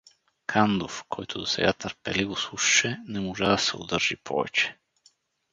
[0.45, 4.77] Кандов, който досега търпеливо слушаше, не можа да се удържи повече.